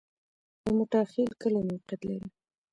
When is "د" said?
0.63-0.65